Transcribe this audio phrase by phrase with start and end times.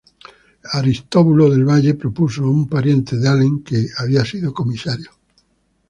[0.79, 5.11] Aristóbulo del Valle propuso a un pariente de Alem, que había sido comisario.